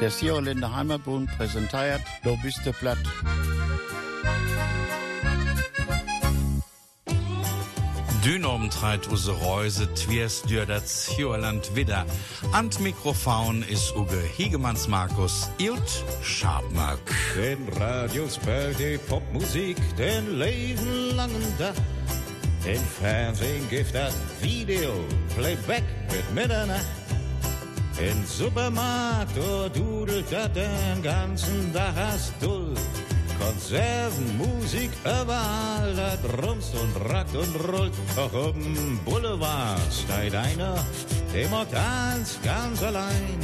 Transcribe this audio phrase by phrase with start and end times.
[0.00, 2.98] Der Sierländer Heimatbund präsentiert Du bist der Platt.
[8.22, 12.04] Dynom treit use Reuse twiers dür das Joerland widder.
[12.52, 16.98] Ant Mikrofon is Uge Hiegemanns Markus Ilt Schabmark.
[17.36, 18.38] Den Radios
[18.78, 21.72] die Popmusik, den levenlangen Dach.
[22.66, 24.92] Den Fernsehen gibt das Video,
[25.36, 27.05] Playback mit Mitternacht.
[27.98, 32.74] In Supermarkt, oh, dudelt das den ganzen Tag hast du.
[33.40, 37.92] Konserven, Musik, überall, da drumst und rackt und rollt.
[38.14, 40.74] Doch oben Boulevard steigt einer,
[41.32, 43.38] der macht eins ganz allein.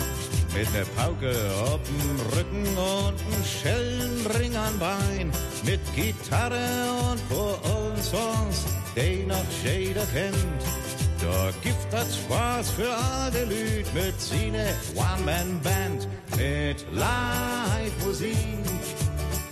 [0.55, 1.34] Mit ne Pauke
[1.73, 5.33] ob'n Rücken und n Schellenring am Bein.
[5.65, 6.69] Mit Gitarre
[7.11, 10.82] und vor uns Songs, den noch jeder kennt.
[11.23, 16.09] Da gibt das Spaß für alle Lüd mit seine One-Man-Band.
[16.37, 18.37] Mit Live-Musik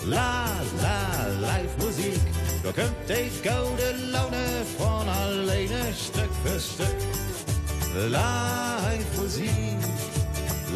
[0.06, 0.46] La,
[0.80, 2.20] la, Live-Musik.
[2.62, 6.96] Da könnt ich gute Laune von alleine Stück für Stück.
[8.10, 9.50] Live-Musik,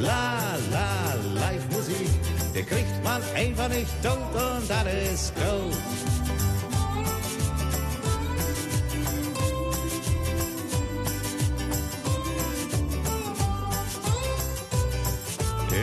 [0.03, 2.11] la, la, Live-Musik.
[2.55, 6.14] Der kriegt man einfach nicht tot und alles gut.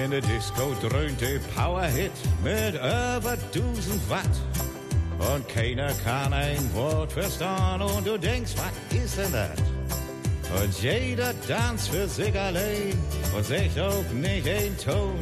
[0.04, 2.12] In der Disco dröhnt der Powerhit
[2.44, 4.26] mit über 1000 Watt.
[5.20, 10.60] Und keiner kann ein Wort verstehen und du denkst, was ist denn das?
[10.60, 12.98] Und jeder tanzt für sich allein
[13.36, 15.20] und sagt auch nicht ein Ton.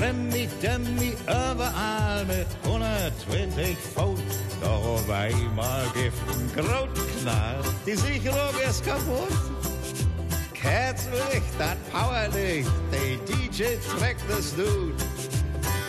[0.00, 4.20] Remmi, Demmi, überall mit 120 Volt.
[4.60, 9.53] Doch auf einmal gibt ein Grautknall, die Sicherung ist kaputt.
[10.64, 14.94] Kerzlicht, dat Powerlicht, de DJ trägt das Dude.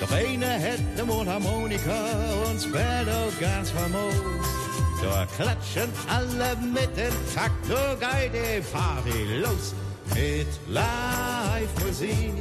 [0.02, 2.00] Doch einer hat ne Mundharmonika
[2.46, 4.14] und spielt auch ganz famos.
[5.02, 9.74] Da klatschen alle mit dem Takt, da geht die Party los.
[10.14, 12.34] Mit Live-Musik,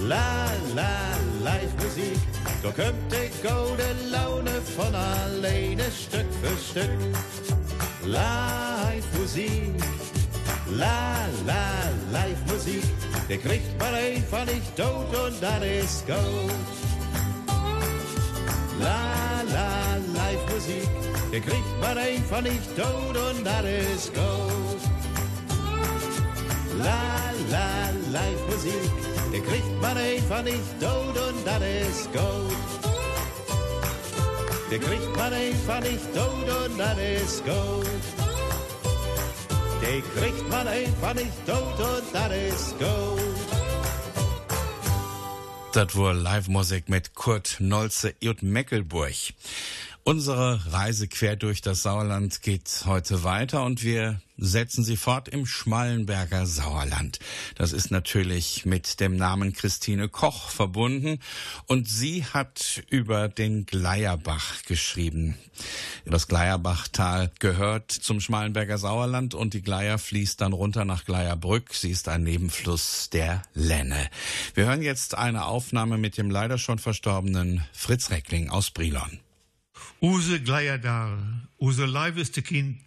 [0.00, 0.96] la la
[1.42, 2.18] Live-Musik.
[2.62, 6.98] Da kommt die gute Laune von alleine Stück für Stück.
[8.06, 9.74] Live-Musik.
[10.70, 12.82] La, la, Live-Musik,
[13.28, 16.50] der kriegt man einfach nicht tot und das ist gut.
[18.80, 20.88] La, la, Live-Musik,
[21.32, 23.64] der kriegt man einfach nicht tot und das
[23.94, 24.80] ist gut.
[26.78, 28.90] La, la, Live-Musik,
[29.32, 32.56] der kriegt man einfach nicht tot und das ist gut.
[34.70, 38.23] Der kriegt man einfach nicht tot und das ist gut.
[39.84, 43.20] Die kriegt man einfach nicht tot und das ist gut.
[45.74, 49.12] Das war Live-Musik mit Kurt Nolze und Meckelburg.
[50.06, 55.46] Unsere Reise quer durch das Sauerland geht heute weiter und wir setzen sie fort im
[55.46, 57.20] Schmallenberger Sauerland.
[57.54, 61.20] Das ist natürlich mit dem Namen Christine Koch verbunden
[61.68, 65.38] und sie hat über den Gleierbach geschrieben.
[66.04, 71.72] Das Gleierbachtal gehört zum Schmallenberger Sauerland und die Gleier fließt dann runter nach Gleierbrück.
[71.72, 74.10] Sie ist ein Nebenfluss der Lenne.
[74.52, 79.20] Wir hören jetzt eine Aufnahme mit dem leider schon verstorbenen Fritz Reckling aus Brilon.
[80.04, 81.16] Use Gleierdal,
[81.58, 82.78] use leibeste Kind,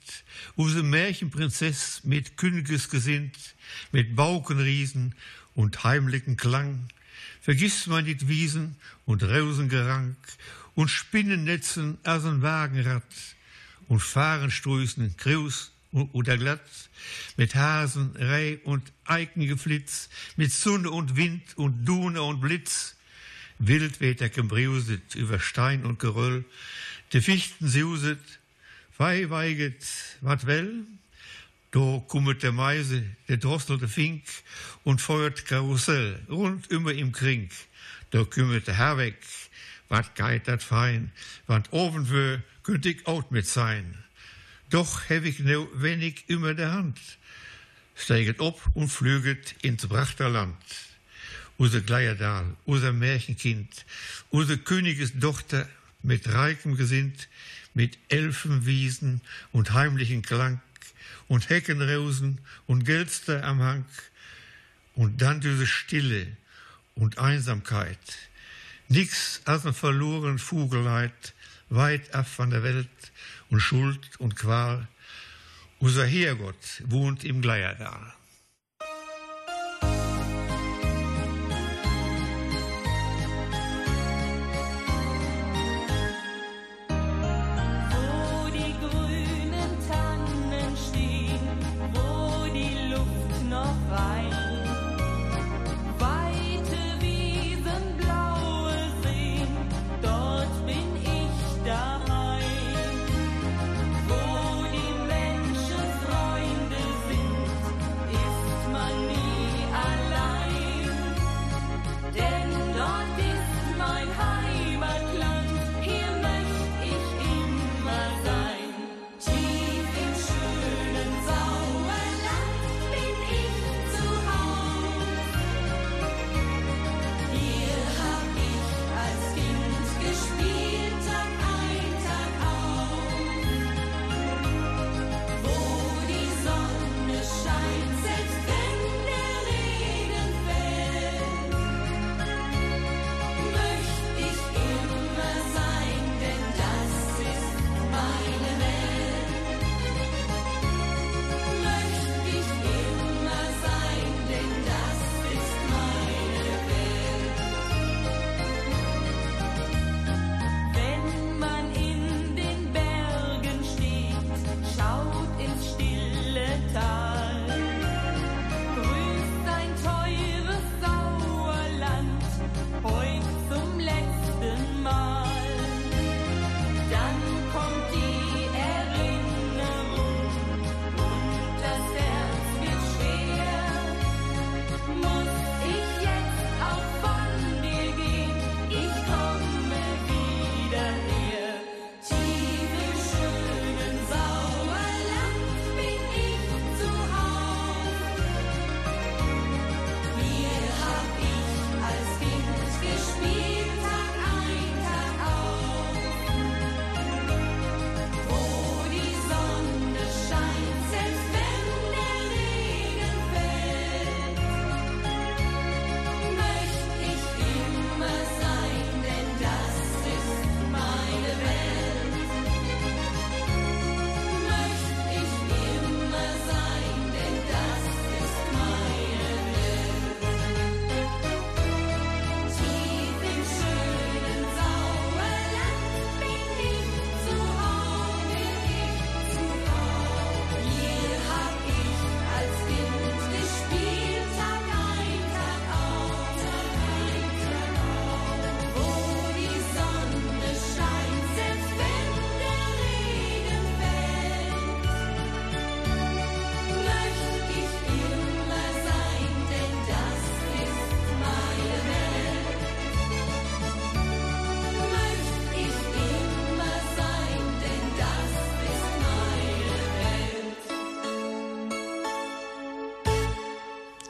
[0.56, 3.56] use Märchenprinzess mit Königesgesinnt,
[3.92, 5.16] mit Baukenriesen
[5.56, 6.90] und heimlichen Klang,
[7.42, 8.76] vergiss man nicht Wiesen
[9.08, 10.16] und Rausengerank
[10.76, 13.02] und Spinnennetzen als ein Wagenrad
[13.88, 16.70] und Fahrenströßen, Kraus oder glatt,
[17.36, 22.96] mit Hasen, Reh und Eikengeflitz, mit Sonne und Wind und Dune und Blitz,
[23.60, 26.46] Wild weht der Gebrauset über Stein und Geröll,
[27.08, 28.40] de Fichten siuset,
[28.96, 30.86] wei weiget, wat well,
[31.70, 34.24] do kummet der Meise, der Drossel der Fink
[34.84, 36.20] und feuert Karussell.
[36.30, 37.52] Rund immer im Krink,
[38.10, 39.18] do kümmert der Herr weg,
[39.88, 41.12] wat geit dat fein,
[41.46, 43.98] wat oben für könnt ich out mit sein.
[44.70, 47.00] Doch hab ich no wenig immer der Hand,
[47.96, 50.58] steiget op und flüget ins Brachterland
[51.58, 53.86] unser Gleierdal, unser Märchenkind,
[54.30, 55.68] unser Königesdochter
[56.02, 57.28] mit reikem Gesinnt,
[57.74, 59.22] mit Elfenwiesen
[59.52, 60.62] und heimlichen Klang
[61.28, 63.86] und Heckenrosen und Gelster am Hang
[64.96, 66.28] und dann diese Stille
[66.96, 68.00] und Einsamkeit.
[68.88, 71.34] Nix als ein verloren Vogelheit,
[71.70, 72.90] weit ab von der Welt
[73.50, 74.88] und Schuld und Qual.
[75.80, 78.17] Unser Herrgott wohnt im Gleierdal.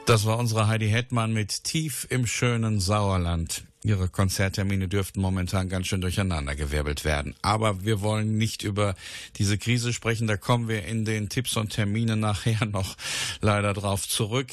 [0.07, 3.65] Das war unsere Heidi Hetmann mit Tief im schönen Sauerland.
[3.83, 7.35] Ihre Konzerttermine dürften momentan ganz schön durcheinandergewirbelt werden.
[7.41, 8.95] Aber wir wollen nicht über
[9.35, 10.25] diese Krise sprechen.
[10.25, 12.95] Da kommen wir in den Tipps und Terminen nachher noch
[13.41, 14.47] leider drauf zurück.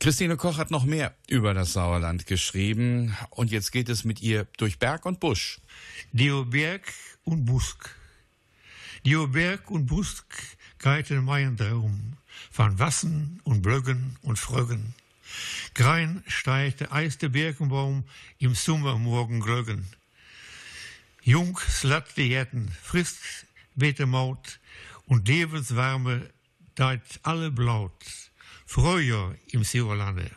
[0.00, 3.16] Christine Koch hat noch mehr über das Sauerland geschrieben.
[3.30, 5.60] Und jetzt geht es mit ihr durch Berg und Busch.
[6.10, 6.92] Die Berg
[7.22, 7.94] und Busk.
[9.04, 10.26] Die Berg und Busk
[10.80, 12.16] geiten mein Traum
[12.56, 14.94] van Wassen und Blöcken und Fröggen.
[15.74, 18.04] Grein steigt der eiste Birkenbaum
[18.38, 19.86] im Sommermorgen glöggen.
[21.22, 24.58] Jung slat die Jäten, frisst Betemaut
[25.06, 26.30] und Lebenswarme
[26.74, 27.92] deit alle blaut.
[28.64, 30.30] Frühjahr im Silberlande.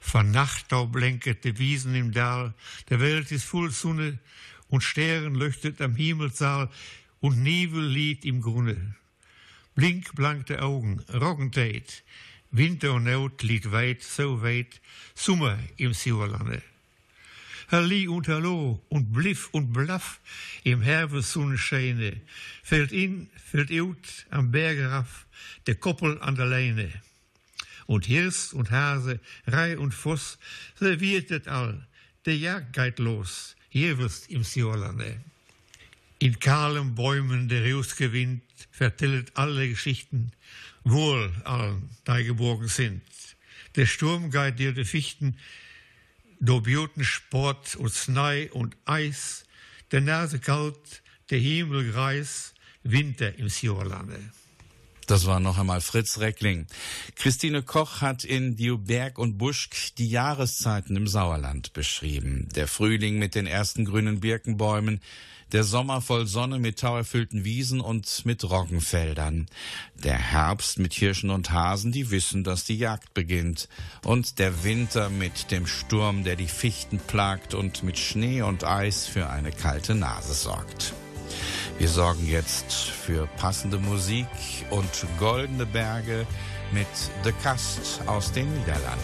[0.00, 2.54] Van Nachtau blenket de Wiesen im Dal,
[2.88, 4.18] der Welt ist voll Sonne
[4.68, 6.70] und Stern leuchtet am Himmelssaal
[7.20, 8.94] und Nebel liegt im Grunde.
[9.74, 12.04] Blinkblankte Augen, Roggenteit.
[12.52, 14.80] Winter und Not liegt weit, so weit,
[15.16, 16.62] Sommer im Silberlande.
[17.68, 20.20] Halli und Hallo und Bliff und Blaff
[20.62, 22.20] im Herbstsonnenscheine.
[22.62, 25.26] Fällt in, fällt out am Bergeraff,
[25.66, 26.92] der Koppel an der Leine.
[27.86, 30.38] Und Hirs und Hase, Rei und Voss,
[30.78, 31.84] serviert et all,
[32.26, 35.20] der Jagd geht los, jeweils im Silberlande.
[36.20, 38.12] In kahlem Bäumen der Reuske
[38.70, 40.32] Vertellet alle Geschichten,
[40.84, 43.02] wohl allen, da geborgen sind.
[43.76, 45.36] Der Sturm geht dir de Fichten,
[46.40, 46.62] do
[47.00, 49.44] Sport und Snei und Eis,
[49.90, 54.20] der Nase kalt, der Himmel greis, Winter im Sjorlande.
[55.06, 56.66] Das war noch einmal Fritz Reckling.
[57.16, 62.48] Christine Koch hat in Dioberg und Buschk die Jahreszeiten im Sauerland beschrieben.
[62.54, 65.00] Der Frühling mit den ersten grünen Birkenbäumen,
[65.52, 69.46] der Sommer voll Sonne mit tauerfüllten Wiesen und mit Roggenfeldern,
[69.94, 73.68] der Herbst mit Hirschen und Hasen, die wissen, dass die Jagd beginnt,
[74.04, 79.06] und der Winter mit dem Sturm, der die Fichten plagt und mit Schnee und Eis
[79.06, 80.94] für eine kalte Nase sorgt.
[81.78, 84.26] Wir sorgen jetzt für passende Musik
[84.70, 84.88] und
[85.18, 86.26] goldene Berge
[86.72, 86.86] mit
[87.24, 89.00] The Kast aus den Niederlanden.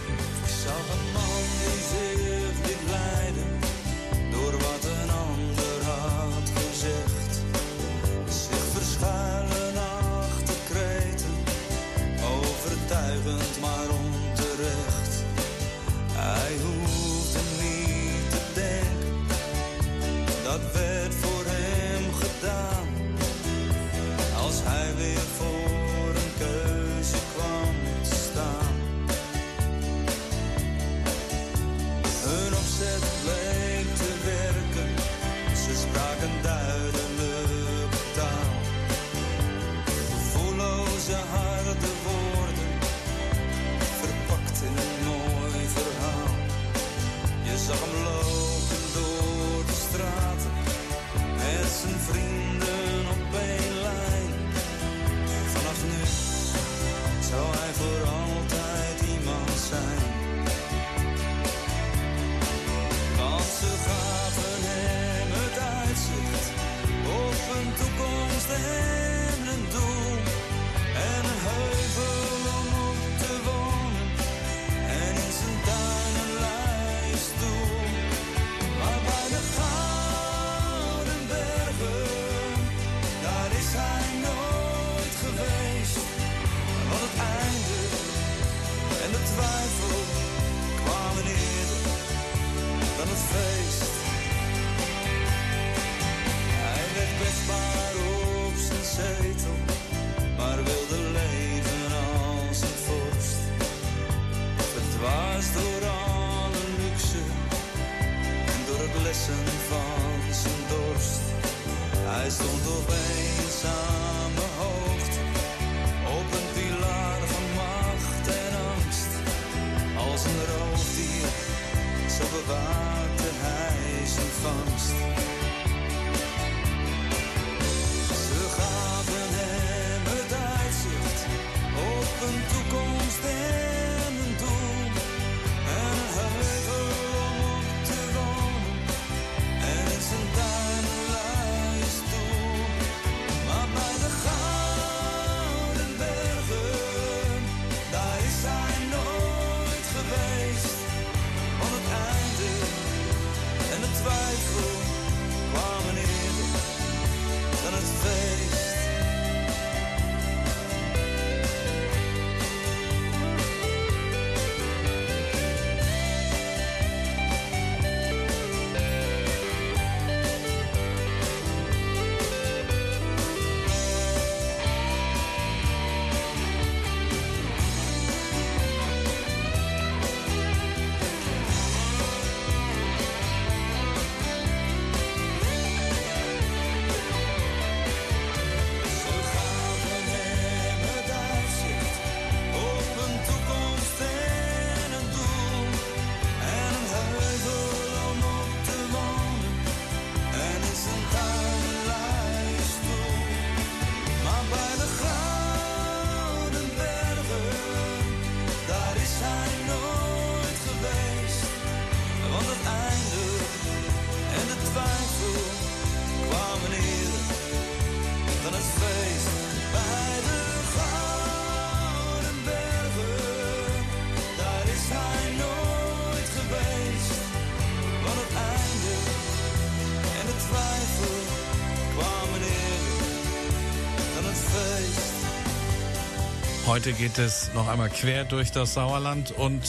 [236.81, 239.61] Heute geht es noch einmal quer durch das Sauerland und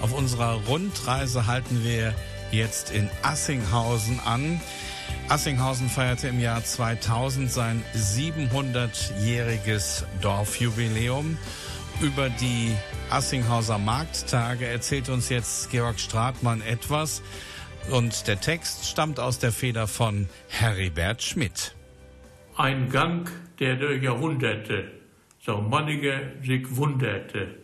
[0.00, 2.14] auf unserer Rundreise halten wir
[2.52, 4.62] jetzt in Assinghausen an.
[5.28, 11.36] Assinghausen feierte im Jahr 2000 sein 700-jähriges Dorfjubiläum.
[12.00, 12.74] Über die
[13.10, 17.20] Assinghauser Markttage erzählt uns jetzt Georg Stratmann etwas.
[17.90, 21.74] Und der Text stammt aus der Feder von Heribert Schmidt.
[22.56, 25.03] Ein Gang, der durch Jahrhunderte
[25.44, 27.54] so manige sich wunderte,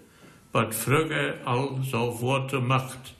[0.52, 3.14] wat früher all so Worte macht.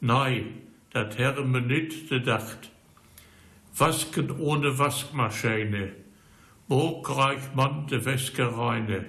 [0.00, 0.44] Nei,
[0.90, 2.70] dat Herr me nit gedacht.
[3.76, 5.92] Wasken ohne Waschmaschine,
[6.66, 9.04] wo kreich man de Wäske reine?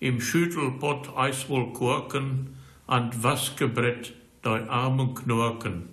[0.00, 4.12] Im Schüttelpott Eiswohl Korken, an Waskebrett
[4.42, 5.88] dei armen Knorken.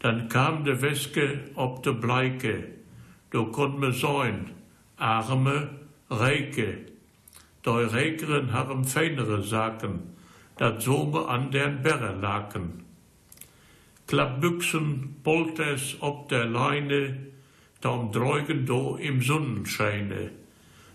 [0.00, 2.64] Dann kam de Wäske ob de Bleike,
[3.30, 4.50] do konnt me säun,
[4.96, 5.70] arme
[6.10, 6.93] Reike.
[7.64, 10.00] Dei Rekeren haben feinere Saken,
[10.58, 12.84] dat Sobe an deren Berre laken.
[14.06, 17.16] Klappbüchsen, Polters ob der Leine,
[17.80, 20.30] daum dreugen do im Sonnenscheine.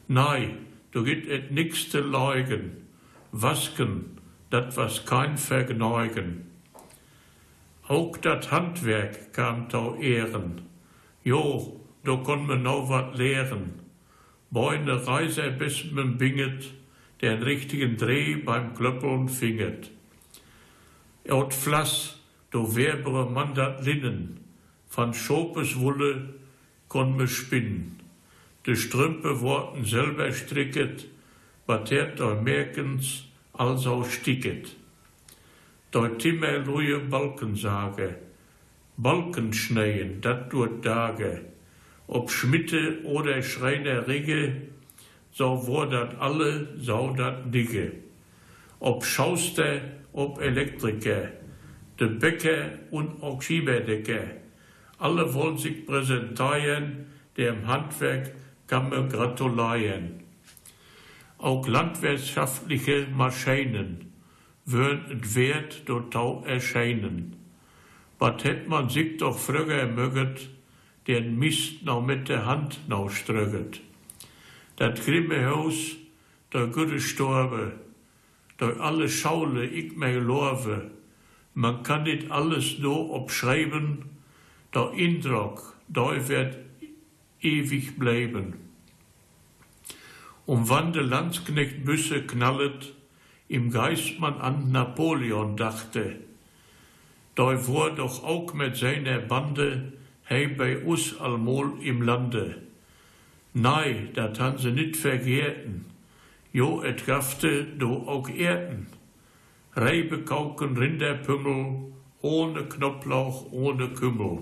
[0.07, 0.55] Nei,
[0.91, 2.87] du git et nix te leugen,
[3.31, 4.19] wasken,
[4.51, 6.51] dat was kein Vergneugen.
[7.87, 10.61] Auch dat Handwerk kam tau ehren,
[11.23, 13.88] jo, do kon me no wat lehren.
[14.51, 16.71] Beune Reise bis men binget,
[17.21, 19.91] den richtigen Dreh beim Klöppeln finget.
[21.29, 22.17] Ot Flass,
[22.51, 24.39] do werbere man dat Linnen,
[24.89, 26.33] van Schopes Wulle
[26.87, 27.99] kon me spinnen.
[28.65, 31.05] De Strümpe worten selber stricket,
[31.67, 34.75] batert deu merkens, also sticket.
[35.91, 38.15] Deu Timmer ruhe Balkensage,
[38.97, 41.45] Balkenschneien, dat dur Tage,
[42.09, 44.61] ob Schmitte oder Schreiner Rigge,
[45.31, 47.91] so wor dat alle, so dat Digge.
[48.79, 51.29] Ob Schauster, ob Elektriker,
[51.99, 54.23] de Bäcker und auch Schieberdecker,
[54.97, 57.05] alle wollen sich präsentieren,
[57.37, 58.33] dem Handwerk
[58.65, 60.23] kann man gratulieren.
[61.37, 64.11] Auch landwirtschaftliche Maschinen
[64.65, 67.35] würden Wert total erscheinen.
[68.17, 70.49] Was hätt man sich doch früher möget,
[71.07, 73.81] den Mist noch mit der Hand noch ströget.
[74.75, 75.95] Dat grimme Haus,
[76.53, 77.73] der gute Storbe,
[78.57, 80.91] durch alle Schaule ich mir lorve,
[81.53, 84.05] man kann nicht alles nur obschreiben,
[84.73, 86.57] der Indruck, da wird
[87.41, 88.53] ewig bleiben.
[90.45, 92.93] Um wann der Landsknecht Büsse knallet,
[93.47, 96.17] im Geist man an Napoleon dachte,
[97.35, 99.93] da war doch auch mit seiner Bande
[100.29, 102.61] hei bei us allmol im Lande.
[103.53, 105.85] Nei, dat han se nit vergehrten,
[106.53, 108.85] jo et gafte do auch Erden.
[109.75, 114.39] Reibe kauken Rinderpümmel, ohne Knoblauch, ohne Kümmel.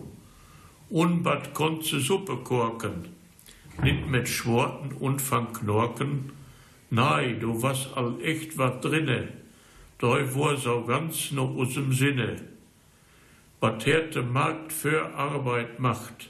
[0.89, 3.07] Unbad konze Suppe korken,
[3.81, 6.31] nit mit Schworten und van Knorken.
[6.89, 9.29] Nei, du was all echt wat drinne,
[9.99, 12.56] doi wor so ganz no usem Sinne
[13.59, 16.29] was der Markt für Arbeit macht,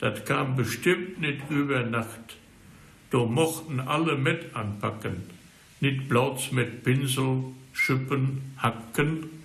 [0.00, 2.36] das kam bestimmt nicht über Nacht.
[3.10, 5.22] Da mochten alle mit anpacken,
[5.80, 9.37] nicht bloß mit Pinsel, Schippen, Hacken,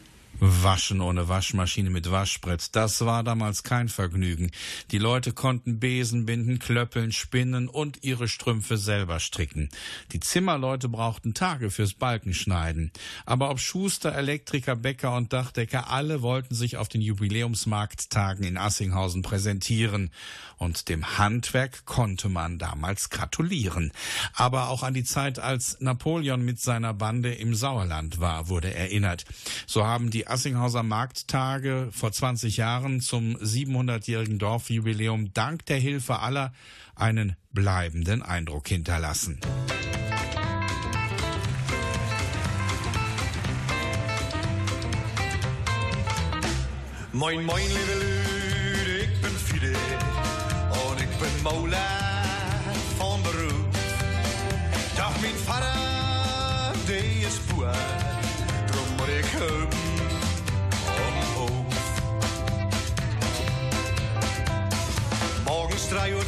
[0.46, 4.52] Waschen ohne Waschmaschine mit Waschbrett, das war damals kein Vergnügen.
[4.92, 9.70] Die Leute konnten Besen binden, klöppeln, spinnen und ihre Strümpfe selber stricken.
[10.12, 12.92] Die Zimmerleute brauchten Tage fürs Balkenschneiden.
[13.26, 19.22] Aber ob Schuster, Elektriker, Bäcker und Dachdecker, alle wollten sich auf den Jubiläumsmarkttagen in Assinghausen
[19.22, 20.12] präsentieren.
[20.58, 23.94] Und dem Handwerk konnte man damals gratulieren.
[24.34, 29.24] Aber auch an die Zeit, als Napoleon mit seiner Bande im Sauerland war, wurde erinnert.
[29.68, 36.52] So haben die Assinghauser Markttage vor 20 Jahren zum 700-jährigen Dorfjubiläum dank der Hilfe aller
[36.96, 39.40] einen bleibenden Eindruck hinterlassen.
[47.12, 49.78] Moin, moin, liebe Lüde, ich bin Fide
[50.88, 51.93] und ich bin Mauler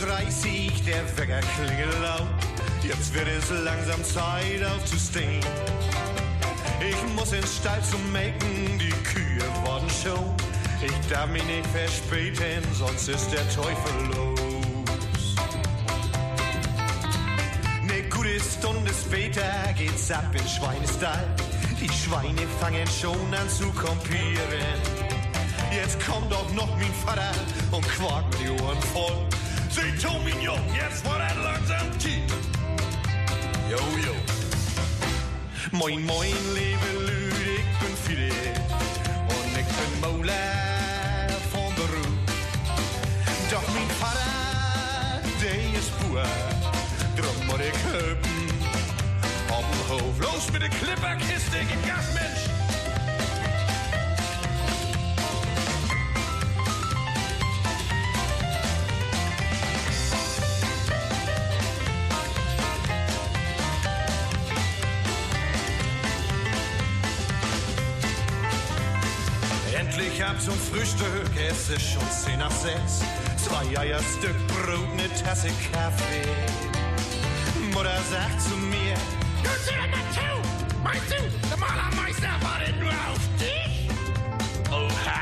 [0.01, 2.27] Uhr, der Wecker klingelt laut.
[2.83, 5.43] Jetzt wird es langsam Zeit aufzustehen.
[6.81, 10.35] Ich muss ins Stall zum Melken, die Kühe worden schon.
[10.81, 15.35] Ich darf mich nicht verspäten, sonst ist der Teufel los.
[17.83, 21.25] Ne gute Stunde später geht's ab in Schweinestall.
[21.79, 24.79] Die Schweine fangen schon an zu kompieren.
[25.71, 27.31] Jetzt kommt auch noch mein Vater
[27.71, 29.34] und quakt die Ohren voll.
[29.75, 32.31] Sie tun mich jung, jetzt war er langsam tief.
[33.69, 34.15] Jo, jo.
[35.73, 38.31] Moin, moin, liebe Lüde, ich bin Fide
[39.27, 40.33] und ich bin Mola
[41.51, 42.07] von Beruf.
[43.51, 46.23] Doch mein Vater, der ist Bauer,
[47.17, 48.47] drum muss ich helfen.
[49.49, 52.54] Auf dem Hof, los mit der Klipperkiste, gib Gas, Mensch!
[70.75, 72.75] Frühstück, es ist schon 10 nach 6.
[73.37, 76.27] Zwei Eier, Stück Brot, ne Tasse Kaffee.
[77.73, 78.95] Mutter sagt zu mir,
[79.41, 80.41] Du zu der Natur!
[80.83, 83.89] Meinst du, der Malermeister wartet nur auf dich?
[84.69, 85.21] Oha.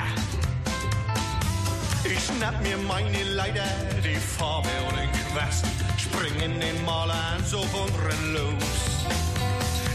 [2.04, 3.70] Ich schnapp mir meine Leiter,
[4.04, 5.66] die Farbe und den Quast,
[6.00, 9.06] spring in den Maleranzug und renn los.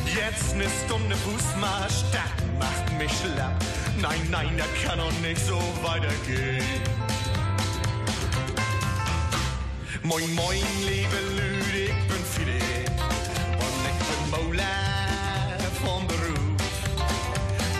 [0.06, 3.56] Jetzt ne Stunde Fußmarsch, das macht mich schlapp.
[4.00, 6.62] Nein, nein, das kann doch nicht so weitergehen.
[10.04, 12.60] Moin, moin, liebe Lüde, ich bin Fide
[13.58, 14.64] und ich bin Mola
[15.82, 16.62] vom Beruf.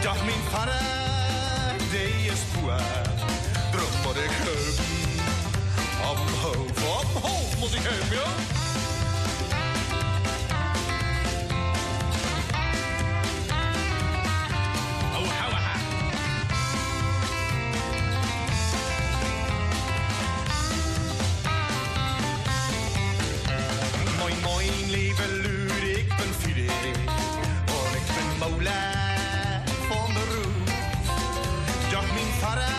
[0.03, 0.81] Doch mein Vater,
[1.93, 2.79] der ist Bauer,
[3.73, 5.21] drum muss ich helfen.
[6.03, 6.67] Am Hof,
[7.01, 8.58] am Hof muss ich helfen, ja?
[32.49, 32.78] Doch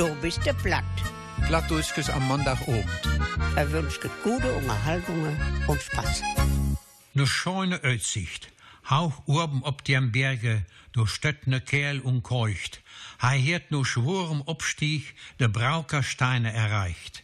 [0.00, 0.96] Du bist der Platt.
[1.46, 2.88] Plattdurchkes am Montagabend.
[3.54, 5.36] Er wünscht gute Unterhaltungen
[5.66, 6.22] und Spaß.
[7.12, 8.50] Ne scheune Aussicht.
[8.88, 12.80] Hauch oben ob dem Berge, do stött ne Kerl und keucht.
[13.20, 17.22] Hei hiert no schworem Obstieg de Braukersteine erreicht.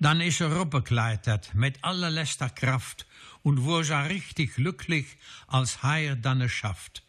[0.00, 3.06] Dann is er opgekleitert mit allerletzter Kraft
[3.44, 5.06] und wo sa richtig glücklich,
[5.46, 7.04] als hei er dann es schafft.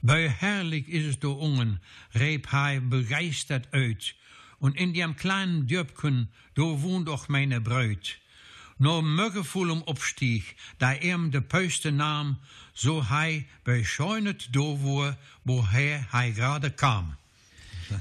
[0.00, 1.80] Bei herrlich is es do ungen,
[2.14, 4.14] reep hei begeistert uit.
[4.60, 8.18] Und in dem kleinen Dörpken, do wohnt auch meine Bräut.
[8.78, 12.36] No mögevoelem opstieg, da ihm de Pöste nahm,
[12.74, 15.12] so hei bescheunet do wo,
[15.44, 17.16] woher hei gerade kam.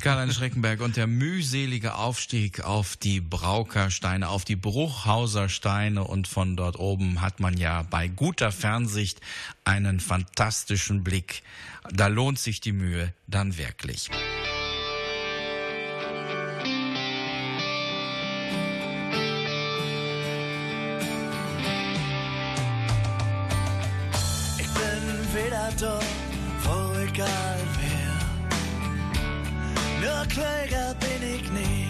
[0.01, 6.57] Karl-Heinz Schreckenberg und der mühselige Aufstieg auf die Braukersteine, auf die Bruchhauser Steine und von
[6.57, 9.21] dort oben hat man ja bei guter Fernsicht
[9.63, 11.41] einen fantastischen Blick.
[11.89, 14.09] Da lohnt sich die Mühe dann wirklich.
[25.81, 25.99] Da,
[26.63, 28.13] wo egal wer.
[30.01, 31.87] Nur klüger bin ich nie.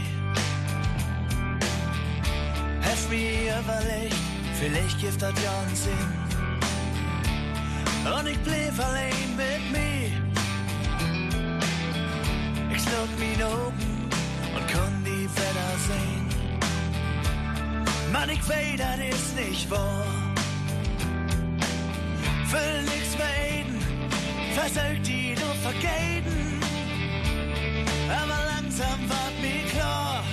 [2.82, 4.16] Hef mir überlegt,
[4.60, 6.14] vielleicht gibt das ja einen Sinn.
[8.14, 10.12] Und ich blieb allein mit mir.
[12.76, 14.10] Ich slog mich oben
[14.56, 16.28] und kon die Wetter sehen.
[18.12, 20.08] Mann, ich weiß, das ist nicht wahr
[22.52, 23.47] will nix reden,
[24.58, 26.60] versucht die nur vergeben.
[28.22, 30.24] Aber langsam wird mir klar,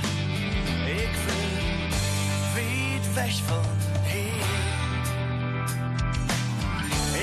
[0.87, 1.85] ich will
[2.55, 3.77] weit weg von
[4.13, 4.47] hier.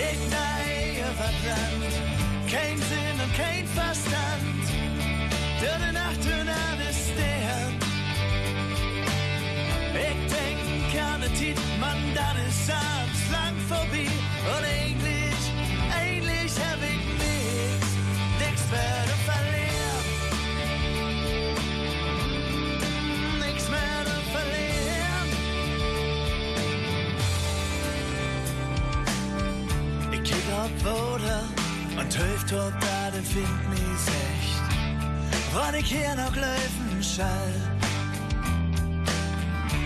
[0.05, 1.07] Ich neige
[1.49, 1.93] Land,
[2.53, 4.65] kein Sinn und kein Verstand,
[5.61, 7.73] der die Nacht und alles stern.
[10.07, 14.07] Ich denk an den Titel, Mann, das ist abends lang vorbei.
[14.53, 15.00] Und eigentlich,
[32.11, 34.61] 12-Tordaden vind mig secht.
[35.53, 37.53] Wann ich hier noch Löwen schall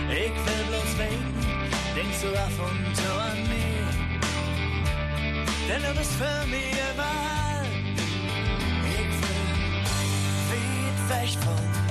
[0.08, 1.34] Ich will bloß wegen
[1.96, 3.96] Denkst du auf und zu an mich
[5.68, 7.66] Denn du bist für mich überall
[8.84, 10.66] Ich will
[11.10, 11.85] weit weg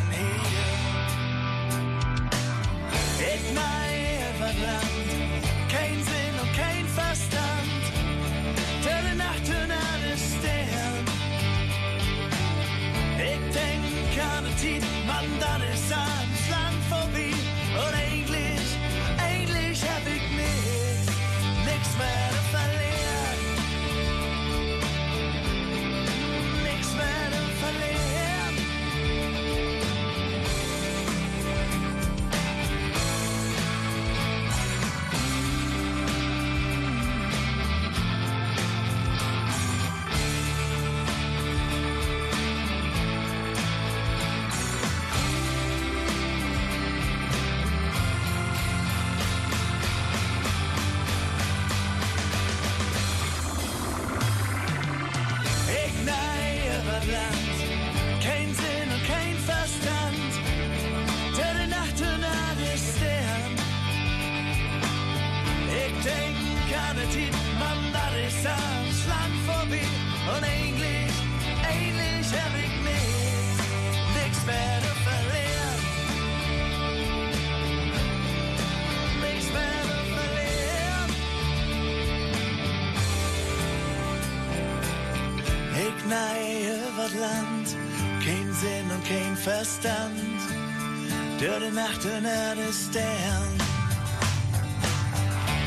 [92.05, 93.57] Durch die Nacht und Erde Stern.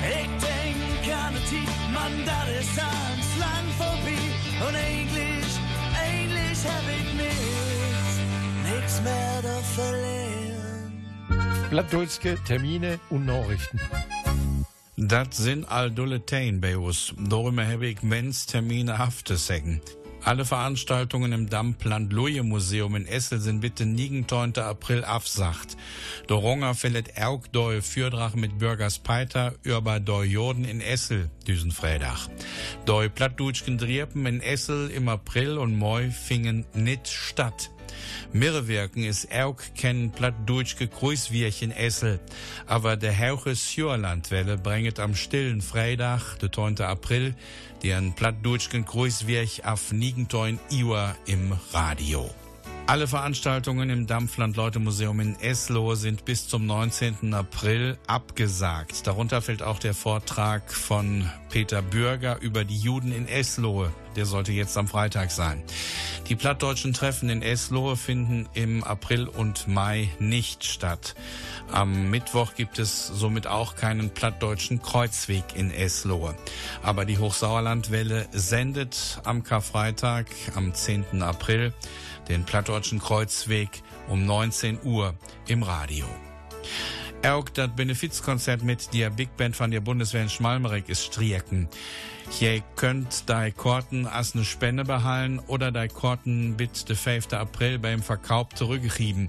[0.05, 4.19] Ich denk an die Zeit, Mann, das ist ans Land vorbei.
[4.67, 5.51] Und eigentlich,
[6.01, 8.13] eigentlich hab ich nichts,
[8.73, 11.71] nichts mehr zu verlieren.
[11.71, 13.81] Plattdeutsche Termine und Nachrichten.
[14.97, 17.15] Das sind all dulle Tein bei uns.
[17.19, 18.99] Darüber habe ich mens Termine.
[20.29, 24.63] Alle Veranstaltungen im Dammpland Luje Museum in Essel sind bitte 29.
[24.63, 25.79] April absagt.
[26.75, 32.29] Fällt auch doi Fürdrach mit Bürgers Peiter über doi Jorden in Essel diesen Freitag.
[32.85, 37.71] Doi Plattdutschken Driepen in Essel im April und Mai fingen nicht statt.
[38.33, 42.21] Mirrewirken ist auch kein plattdutschke Kreuzwirchen Essel,
[42.67, 46.81] aber der Hauche Sjörlandwelle bringet am stillen Freitag, der 9.
[46.81, 47.35] April,
[47.83, 52.31] den plattdutschken Kreuzwirch auf Nigentoin Iwa im Radio.
[52.89, 57.35] Alle Veranstaltungen im Dampfland-Leute-Museum in Eslohe sind bis zum 19.
[57.35, 59.07] April abgesagt.
[59.07, 63.93] Darunter fällt auch der Vortrag von Peter Bürger über die Juden in Eslohe.
[64.17, 65.63] Der sollte jetzt am Freitag sein.
[66.31, 71.15] Die plattdeutschen Treffen in Eslohe finden im April und Mai nicht statt.
[71.71, 76.35] Am Mittwoch gibt es somit auch keinen plattdeutschen Kreuzweg in Eslohe.
[76.83, 81.23] Aber die Hochsauerlandwelle sendet am Karfreitag, am 10.
[81.23, 81.75] April,
[82.29, 85.15] den plattdeutschen Kreuzweg um 19 Uhr
[85.47, 86.07] im Radio.
[87.27, 91.69] Auch das Benefizkonzert mit der Big Band von der Bundeswehr in Schmalmerig ist strieken.
[92.31, 97.33] Je könnt dei Korten als eine Spende behalten oder dei Korten bis de 5.
[97.33, 99.29] April beim Verkauf zurückgeben.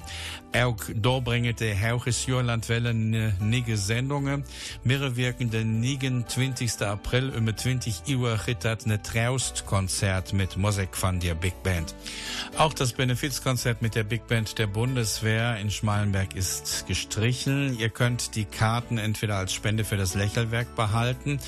[0.55, 4.43] Auch da bringet der Hauches ne nige Sendungen.
[4.83, 6.81] Mirre wirken den nigen 20.
[6.81, 11.95] April um 20 Uhr rittert ne Traustkonzert mit Musik von der Big Band.
[12.57, 17.77] Auch das Benefizkonzert mit der Big Band der Bundeswehr in Schmalenberg ist gestrichen.
[17.77, 21.39] Ihr könnt die Karten entweder als Spende für das Lächelwerk behalten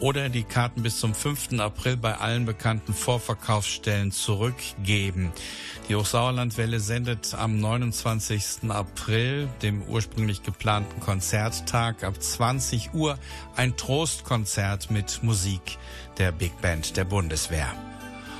[0.00, 1.60] oder die Karten bis zum 5.
[1.60, 5.32] April bei allen bekannten Vorverkaufsstellen zurückgeben.
[5.88, 8.68] Die Hochsauerlandwelle sendet am 29.
[8.70, 13.18] April, dem ursprünglich geplanten Konzerttag, ab 20 Uhr
[13.56, 15.78] ein Trostkonzert mit Musik
[16.18, 17.87] der Big Band der Bundeswehr.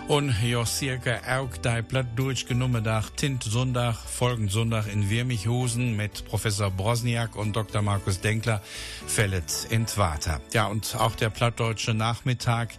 [0.08, 6.24] Und jo circa auch dei platt durchgenommen Dach Tint Sonntag, folgend Sonntag in Wirmichhusen mit
[6.24, 7.82] Professor Brosniak und Dr.
[7.82, 8.62] Markus Denkler
[9.06, 10.40] fället in Twater.
[10.54, 12.70] Ja, und auch der plattdeutsche Nachmittag,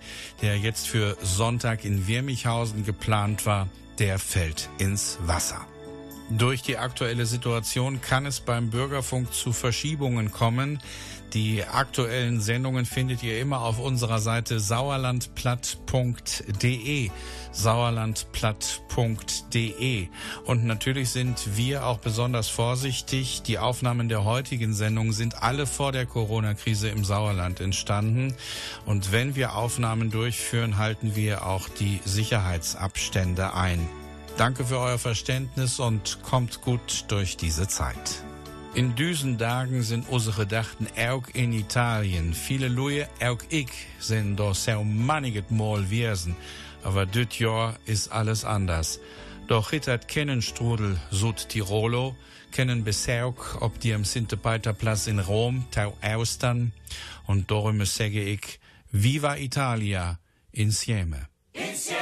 [0.41, 5.67] der jetzt für Sonntag in Wirmichhausen geplant war, der fällt ins Wasser.
[6.31, 10.79] Durch die aktuelle Situation kann es beim Bürgerfunk zu Verschiebungen kommen.
[11.33, 17.11] Die aktuellen Sendungen findet ihr immer auf unserer Seite sauerlandplatt.de.
[17.51, 20.07] Sauerlandplatt.de.
[20.45, 23.43] Und natürlich sind wir auch besonders vorsichtig.
[23.43, 28.33] Die Aufnahmen der heutigen Sendung sind alle vor der Corona-Krise im Sauerland entstanden.
[28.85, 33.87] Und wenn wir Aufnahmen durchführen, halten wir auch die Sicherheitsabstände ein.
[34.37, 38.23] Danke für euer Verständnis und kommt gut durch diese Zeit.
[38.75, 42.33] In diesen Dagen sind unsere Gedachten auch in Italien.
[42.33, 46.35] Viele Leute, auch ich, sind da sehr maniget Mal gewesen.
[46.83, 48.99] Aber dit Jahr ist alles anders.
[49.47, 52.15] Doch hittert kennen Strudel Sud Tirolo,
[52.51, 56.71] kennen Besaug, ob die am Sintepeiterplatz in Rom, tau Austern.
[57.25, 58.59] Und darum sage ich,
[58.91, 60.19] Viva Italia,
[60.51, 61.27] insieme.
[61.53, 61.99] Insieme.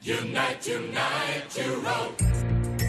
[0.00, 2.79] Unite, unite, Europe.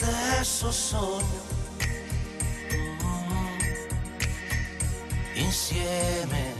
[0.00, 1.42] Stesso sogno.
[5.34, 6.54] Insieme.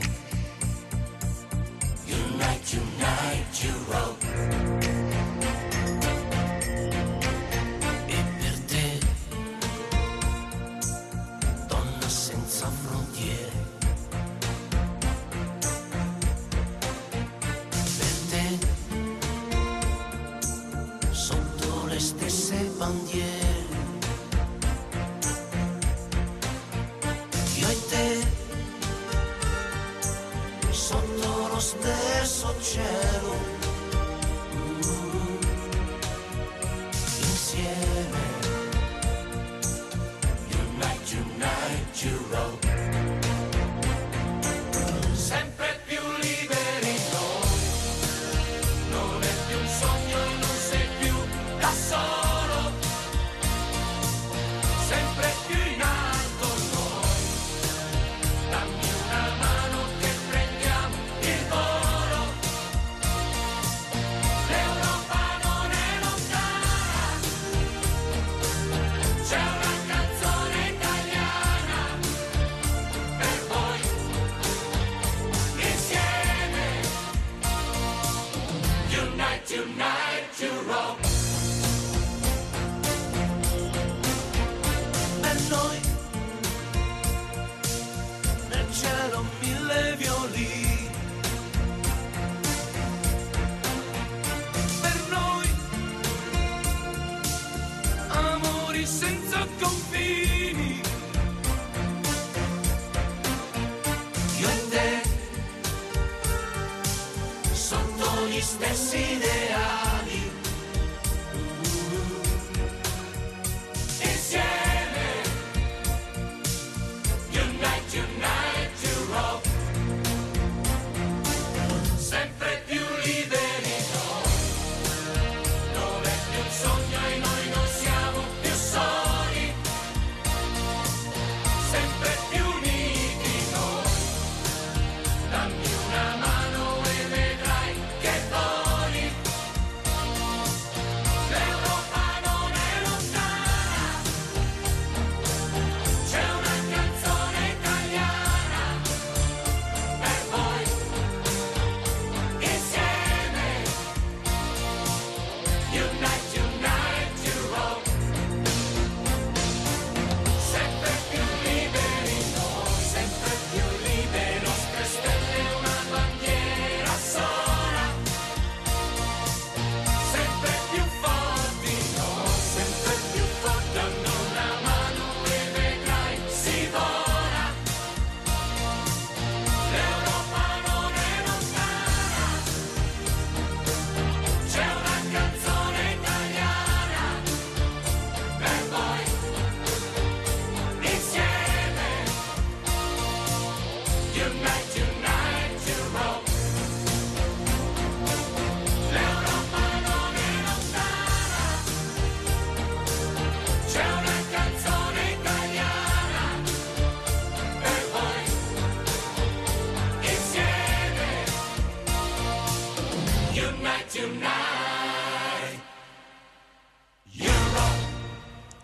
[2.05, 3.80] Unite, unite, Europe.
[42.03, 42.31] Unite,
[42.65, 43.00] Europe.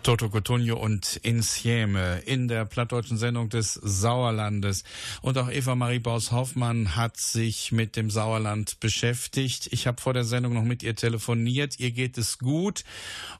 [0.08, 4.84] Toto Cotugno und Insieme in der plattdeutschen Sendung des Sauerlandes.
[5.20, 9.68] Und auch Eva Marie Baus-Hoffmann hat sich mit dem Sauerland beschäftigt.
[9.70, 11.78] Ich habe vor der Sendung noch mit ihr telefoniert.
[11.78, 12.84] Ihr geht es gut.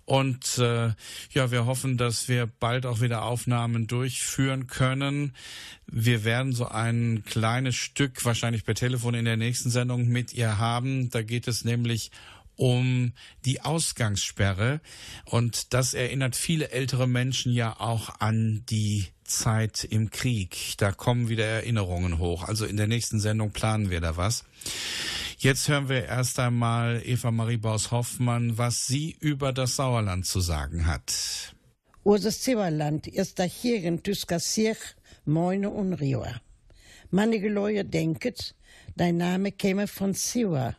[0.04, 0.92] Und äh,
[1.30, 5.34] ja, wir hoffen, dass wir bald auch wieder Aufnahmen durchführen können.
[5.86, 10.58] Wir werden so ein kleines Stück wahrscheinlich per Telefon in der nächsten Sendung mit ihr
[10.58, 11.08] haben.
[11.08, 12.18] Da geht es nämlich um
[12.58, 14.80] die Ausgangssperre.
[15.24, 20.74] Und das erinnert viele ältere Menschen ja auch an die Zeit im Krieg.
[20.78, 22.44] Da kommen wieder Erinnerungen hoch.
[22.44, 24.44] Also in der nächsten Sendung planen wir da was.
[25.38, 30.86] Jetzt hören wir erst einmal Eva Marie Baus-Hoffmann, was sie über das Sauerland zu sagen
[30.86, 31.54] hat.
[32.02, 34.78] Unser Sauerland ist da hier in Tuskasirch,
[35.24, 36.40] Moine und Riva.
[37.10, 38.34] Manche Leute denken,
[38.96, 40.74] dein Name käme von Siwa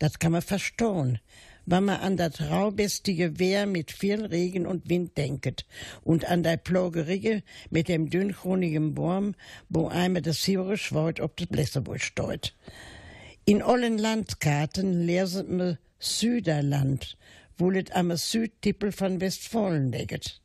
[0.00, 1.20] das kann man verstehen,
[1.66, 5.66] wenn man an das raubestige Wehr mit viel Regen und Wind denkt
[6.02, 9.34] und an der Plogerige mit dem dünnkronigen Baum,
[9.68, 12.54] wo einmal das Sierisch Wort ob das Blässerbusch steht.
[13.44, 17.18] In allen Landkarten lesen wir Süderland,
[17.58, 20.40] wo es am Südtippel von Westfalen liegt.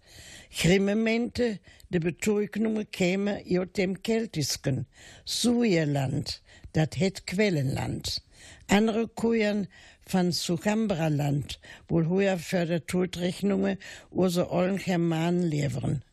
[0.51, 4.85] Chrimemente, de Betuignungen käme jot dem Keltisken,
[5.23, 6.41] Suierland,
[6.71, 8.24] dat het Quellenland.
[8.67, 9.67] Andere Kujen
[10.05, 12.07] van Sucambra-Land, wohl
[12.37, 13.77] für die Todrechnungen
[14.11, 16.03] urse ollen Germanen leveren.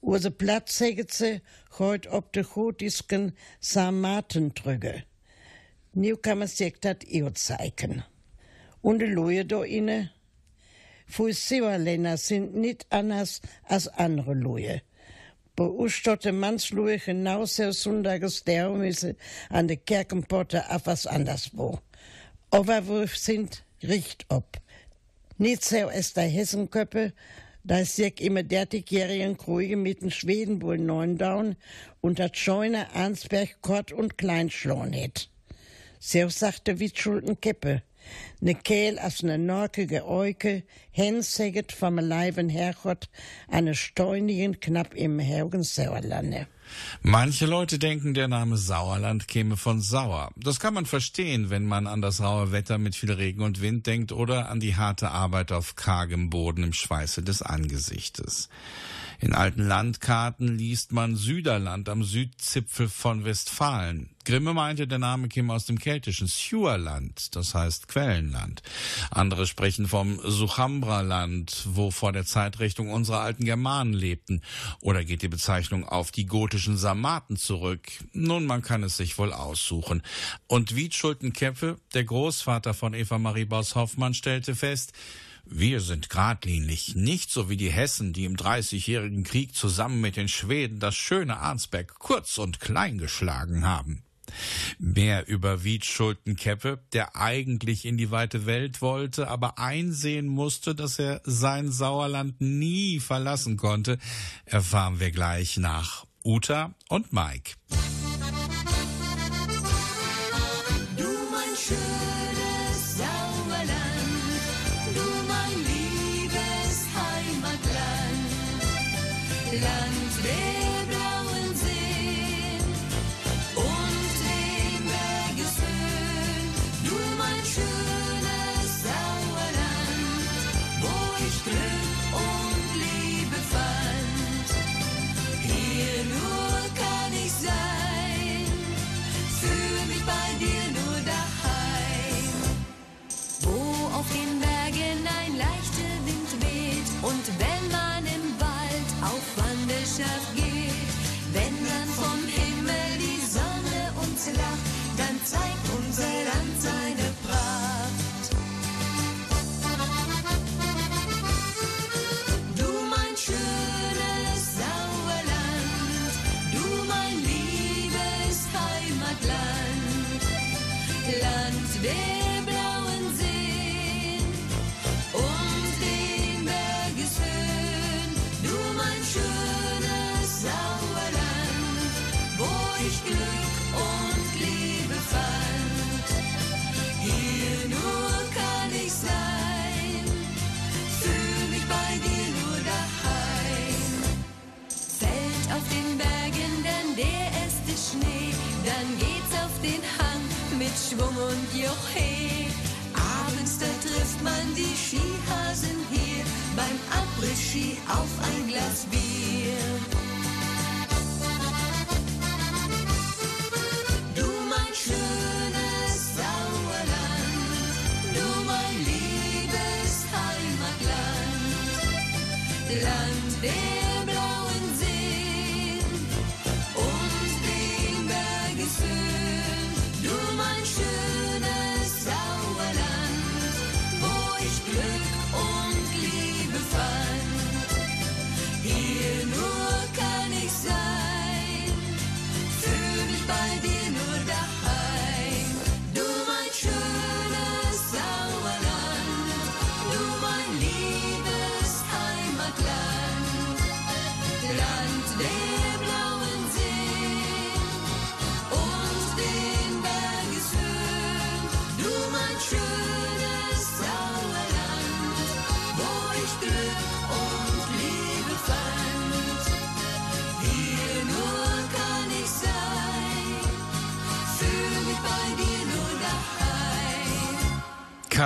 [0.00, 0.30] Urse
[0.68, 1.40] säget sie
[1.78, 2.44] heut ob de
[6.38, 8.04] man sich dat eo zeigen.
[8.82, 10.10] Und die Loje do inne,
[11.06, 14.82] Fußseerländer sind nicht anders als andere Loje.
[15.56, 16.34] Bei uns steht der
[17.72, 19.16] sonntags dermisse
[19.48, 21.80] an der Kerkenporte auf was anderswo.
[22.50, 24.58] Aber wir sind richt ob.
[25.38, 27.14] Nicht so ist der Hessenköppe,
[27.64, 31.56] da ist ich immer dertigjährigen Kruige mit den Schweden wohl Neundaun
[32.00, 35.28] und dat Scheune Ansberg Kort und Kleinschlohn het.
[35.98, 37.82] So sagte Witschulten Keppe.
[38.40, 43.08] Ne Kehl als ne norkige Euke, henseget vom Leiben hergott,
[43.48, 46.46] eine Steunigen knapp im Hergen Sauerlande.
[47.02, 50.30] Manche Leute denken, der Name Sauerland käme von Sauer.
[50.36, 53.86] Das kann man verstehen, wenn man an das raue Wetter mit viel Regen und Wind
[53.86, 58.48] denkt oder an die harte Arbeit auf kargem Boden im Schweiße des Angesichtes.
[59.18, 64.10] In alten Landkarten liest man Süderland am Südzipfel von Westfalen.
[64.26, 68.60] Grimme meinte, der Name käme aus dem keltischen Sjuerland, das heißt Quellenland.
[69.10, 74.42] Andere sprechen vom Suchambra-Land, wo vor der Zeitrechnung unsere alten Germanen lebten.
[74.80, 77.86] Oder geht die Bezeichnung auf die gotischen Sarmaten zurück?
[78.12, 80.02] Nun, man kann es sich wohl aussuchen.
[80.48, 84.92] Und Wiedschulten-Keppe, der Großvater von Eva Marie Baus-Hoffmann, stellte fest,
[85.48, 90.28] wir sind geradlinig, nicht so wie die Hessen, die im Dreißigjährigen Krieg zusammen mit den
[90.28, 94.02] Schweden das schöne Arnsberg kurz und klein geschlagen haben.
[94.78, 101.20] Mehr über Wiedschulten-Keppe, der eigentlich in die weite Welt wollte, aber einsehen musste, dass er
[101.24, 103.98] sein Sauerland nie verlassen konnte,
[104.44, 107.52] erfahren wir gleich nach Uta und Mike.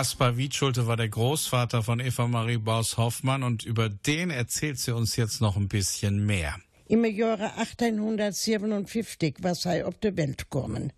[0.00, 5.16] Kaspar Wietschulte war der Großvater von Eva Marie Baus-Hoffmann und über den erzählt sie uns
[5.16, 6.56] jetzt noch ein bisschen mehr.
[6.88, 10.94] Im Jahre 1857 was er auf die Welt gekommen.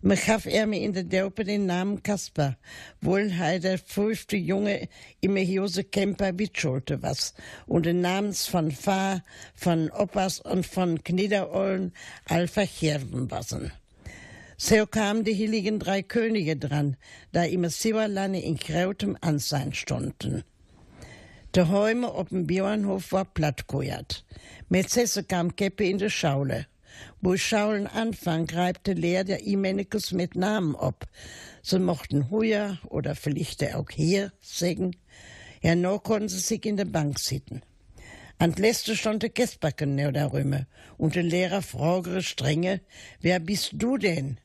[0.00, 2.56] Man gaf er mir in der Daupe den Namen Kaspar,
[3.02, 4.88] wohl er der fünfte Junge
[5.20, 7.34] im Jose Kemper Witschulte was
[7.66, 9.22] und den Namens von Fahr,
[9.54, 11.92] von Oppas und von Kniederollen
[12.24, 13.70] all vercherben wassen.
[14.58, 16.96] So kamen die heiligen drei Könige dran,
[17.32, 20.44] da immer Siberlanne in krautem Ansein stunden.
[21.54, 24.24] Der Häume auf dem Bauernhof war plattgejagt.
[24.70, 26.66] Mit Sesse kam Keppe in die Schaule.
[27.20, 31.06] Wo Schaulen anfang, greibte Leer der Imenekes mit Namen ab.
[31.62, 34.96] Sie mochten Huja oder vielleicht auch hier sägen.
[35.62, 37.60] Ja, no konnten sie sich in der Bank sitzen.
[38.38, 42.80] An letzte stand der Gästbacken neu der Rümme und der Lehrer fragere strenge,
[43.20, 44.38] wer bist du denn?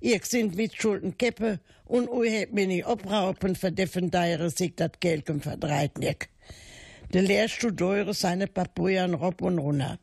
[0.00, 5.00] Ich sind mit Schulden Keppe und u heb mir nicht obraupen, verdeffen deire sich dat
[5.00, 6.28] Gelken verdreitnig.
[7.12, 9.98] Der Lehrstuhl deure seine Papujan rob und runter.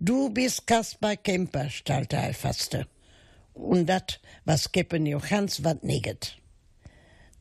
[0.00, 2.86] Du bist Kaspar Kemper, stellte er faste.
[3.54, 6.36] Und dat, was Keppen jo ganz wat neget.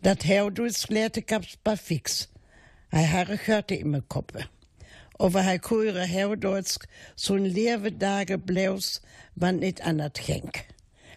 [0.01, 2.28] Dat Herduls lehrte Kaspar fix.
[2.89, 4.45] Er Haare hörte immer Koppe.
[5.17, 6.80] Aber er kuire Herduls
[7.15, 9.01] so'n lewe Dage blaus,
[9.36, 10.65] wann nit an dat Henk.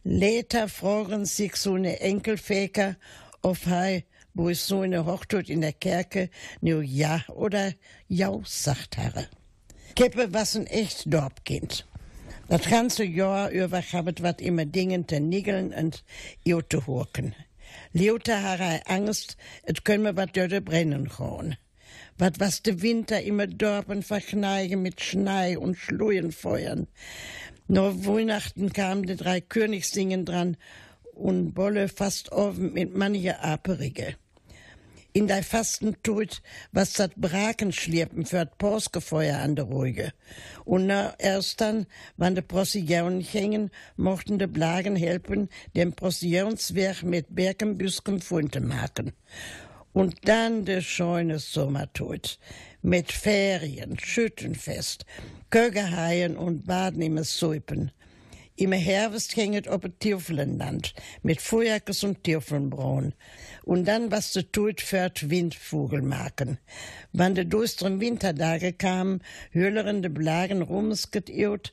[0.05, 2.97] Later fragen sich so eine Enkelväter,
[3.41, 4.03] ob er,
[4.35, 6.29] wo es so eine Hochzeit in der Kerke,
[6.61, 7.73] nur ja oder
[8.07, 9.27] ja sagt habe.
[9.97, 11.87] Kippe was ein echt Dorfkind.
[12.49, 16.05] Das ganze Jahr über habet wat immer Dingen te Nigeln und
[16.45, 17.35] Jote Hurken.
[17.95, 21.57] Leute habe Angst, et können wir wat dörte brennen gehen.
[22.19, 26.87] Wat was de Winter immer Dorpen verkneigen mit Schnei und Schluenfeuern.
[27.67, 30.57] Nur Weihnachten kamen die drei Königssingen dran
[31.15, 34.17] und Bolle fast offen mit mancher Aperige.
[35.17, 36.43] In der Fasten tut,
[36.73, 40.13] was dat Brakenschliepen für dat Porskefeuer an der Ruhige.
[40.65, 41.87] Und na, erst dann,
[42.17, 49.13] wann de Processionen hängen, mochten de Blagen helfen, dem Processionswerk mit Berkenbüsken Funte machen.
[49.93, 52.41] Und dann de scheune Sommertut.
[52.83, 55.07] Mit Ferien, Schüttenfest,
[55.55, 57.93] Kögerhaien und Baden im Suipen.
[58.57, 63.13] Im Herbst hänget ob Tierflenland, mit Fujakes und Tierflenbraun.
[63.63, 66.59] Und dann, was de tut, fährt Windvogel machen.
[67.13, 71.73] Wann de düsteren Wintertage kamen, höhleren de Blagen rumsket irt,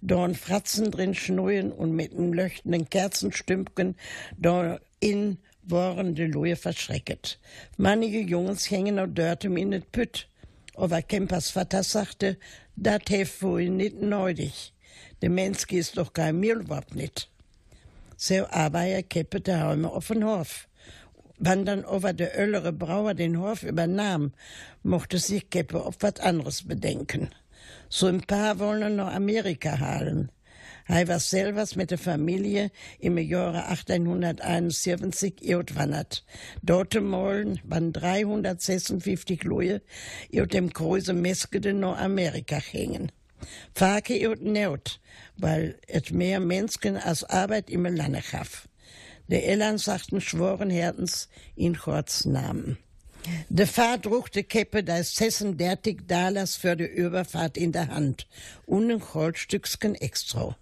[0.00, 3.94] dorn Fratzen drin schnuien und mit nem leuchtenden Kerzenstümpken
[4.38, 7.38] dorn in waren de Lohe verschrecket.
[7.76, 10.29] Manche Jungs hängen auch dort in het Pütt.
[10.80, 12.38] Aber Kempers Vater sagte,
[12.74, 14.72] dat hef wohl nit neudig.
[15.20, 17.28] Der Mensch ist doch kein Mühlwort nit.
[18.16, 20.68] So aber er keppe der Haume auf den Hof.
[21.38, 24.32] Wann dann over der öllere Brauer den Hof übernahm,
[24.82, 27.28] mochte sich Keppe auf wat anderes bedenken.
[27.90, 30.30] So ein paar wollen noch Amerika halen.
[30.92, 36.24] Er war selber mit der Familie im Jahre 1871 outwandert.
[36.62, 39.82] Dort mollen waren 356 Leute
[40.36, 43.12] out dem großen Meskede Amerika hängen.
[43.72, 45.00] Fake out neut,
[45.36, 48.68] weil et mehr Menschen als Arbeit im Lande gaf.
[49.28, 52.78] De Eltern sagten schworen Herzens in Gottes Namen.
[53.48, 58.26] De Fahrt druckte Keppe das Sessen Dallas für die Überfahrt in der Hand
[58.66, 60.56] und ein Goldstücksken extra.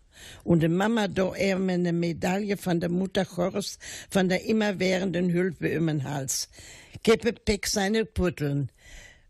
[0.45, 3.79] Und die Mama er mir eine Medaille von der Mutter Chorus
[4.11, 6.49] von der immerwährenden Hülpe um den Hals.
[7.05, 8.71] Keppe peck seine Putteln.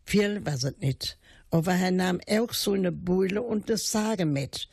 [0.05, 1.17] Viel was es nicht.
[1.51, 4.67] Aber er nahm auch so eine Beule und das Sage mit.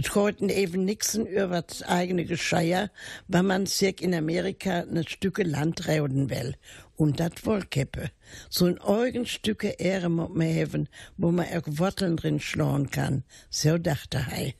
[0.00, 2.90] Es konnten eben nixen über das eigene Gescheier,
[3.26, 6.54] weil man sich in Amerika ein Stücke Land reuden will.
[6.94, 8.12] Und dat wohl Keppe.
[8.48, 13.24] So ein eigen Stücke Ehre muss man haben, wo man auch Worteln drin schlagen kann.
[13.50, 14.52] So dachte er.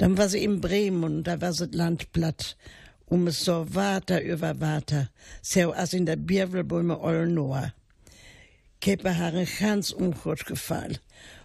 [0.00, 2.56] Dann war sie in Bremen und da war das Land platt.
[3.04, 5.10] Um es so weiter über weiter,
[5.42, 7.74] so als in der Bierwelbäume Olnoa.
[8.80, 10.96] Keppe haben ganz ungut gefallen.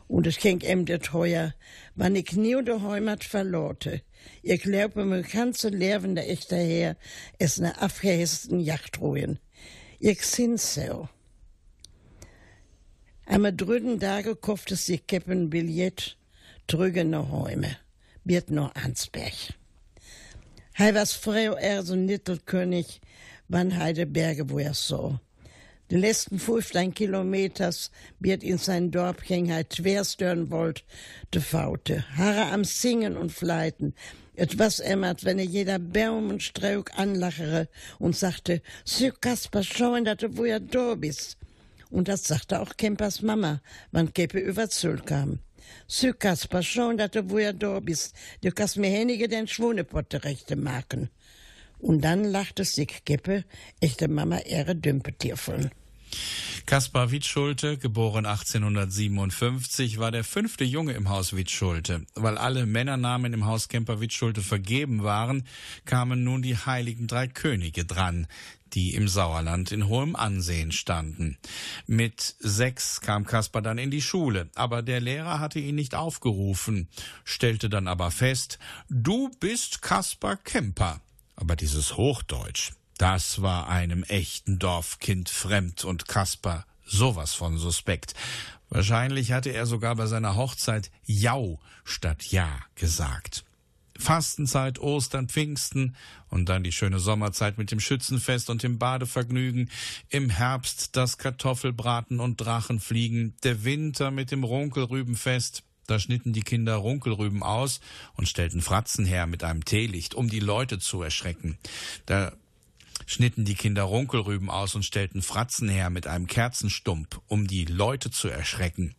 [0.08, 1.54] Und es ging ihm der teuer,
[1.96, 4.02] wann ich nie der Heimat verlote.
[4.42, 6.96] Ich glaube, mein ganze Leben der echte Herr
[7.38, 9.38] ist eine abgehästen Yachtruhen.
[10.00, 11.10] Ich sind so.
[13.26, 16.16] Am drüben Tage kaufte sich Keppen Billett,
[16.68, 17.76] drüge nach Heime
[18.26, 19.34] wird noch Ansberg.
[20.78, 23.00] Hei was früher er so Nittelkönig,
[23.48, 25.20] wann Heidelberge wo er so.
[25.90, 30.84] Die letzten 15 Kilometers wird in sein Dorf hängen, hei schwerstören wollt,
[31.34, 32.04] de Faute.
[32.18, 33.94] Haare am Singen und Fleiten,
[34.38, 37.70] Es was immer, als wenn er jeder Baum und Streuk anlachere
[38.00, 41.38] und sagte, Sir Kasper, schau, dass du wo ja da bist.
[41.90, 43.62] Und das sagte auch Kempers Mama,
[43.92, 45.40] wann Keppe über Züll kam.
[45.88, 48.16] Sir Kasper, schau, dass du wo ja da bist.
[48.42, 51.10] Du kannst mir henige den Schwonepotte rechte machen.
[51.80, 53.04] Und dann lachte sich
[53.82, 55.70] echte Mama ehre Dümpetiervoll.
[56.66, 62.06] Kaspar Witschulte, geboren 1857, war der fünfte Junge im Haus Witschulte.
[62.16, 65.46] Weil alle Männernamen im Haus Kemper Witschulte vergeben waren,
[65.86, 68.26] kamen nun die heiligen drei Könige dran,
[68.74, 71.38] die im Sauerland in hohem Ansehen standen.
[71.88, 76.90] Mit sechs kam Kaspar dann in die Schule, aber der Lehrer hatte ihn nicht aufgerufen,
[77.24, 78.60] stellte dann aber fest,
[78.90, 81.02] du bist Kaspar Kemper.
[81.36, 88.14] Aber dieses Hochdeutsch, das war einem echten Dorfkind fremd und Kaspar sowas von suspekt.
[88.70, 93.45] Wahrscheinlich hatte er sogar bei seiner Hochzeit Jau statt Ja gesagt.
[93.98, 95.96] Fastenzeit, Ostern, Pfingsten
[96.30, 99.70] und dann die schöne Sommerzeit mit dem Schützenfest und dem Badevergnügen,
[100.10, 106.76] im Herbst das Kartoffelbraten und Drachenfliegen, der Winter mit dem Runkelrübenfest, da schnitten die Kinder
[106.76, 107.80] Runkelrüben aus
[108.16, 111.58] und stellten Fratzen her mit einem Teelicht, um die Leute zu erschrecken.
[112.06, 112.34] Da
[113.06, 118.10] schnitten die Kinder Runkelrüben aus und stellten Fratzen her mit einem Kerzenstump, um die Leute
[118.10, 118.96] zu erschrecken.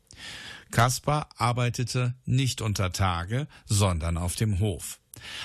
[0.71, 4.99] Kaspar arbeitete nicht unter Tage, sondern auf dem Hof.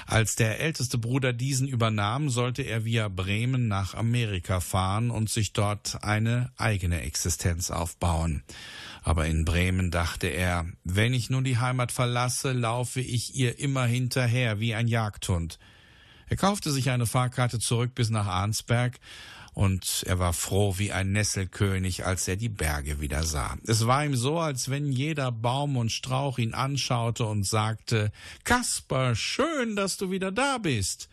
[0.05, 5.53] Als der älteste Bruder diesen übernahm, sollte er via Bremen nach Amerika fahren und sich
[5.53, 8.43] dort eine eigene Existenz aufbauen.
[9.03, 13.85] Aber in Bremen dachte er, wenn ich nun die Heimat verlasse, laufe ich ihr immer
[13.85, 15.57] hinterher wie ein Jagdhund.
[16.27, 18.99] Er kaufte sich eine Fahrkarte zurück bis nach Arnsberg,
[19.53, 23.57] und er war froh wie ein Nesselkönig, als er die Berge wieder sah.
[23.67, 28.11] Es war ihm so, als wenn jeder Baum und Strauch ihn anschaute und sagte
[28.43, 31.09] Kasper, schön, dass du wieder da bist.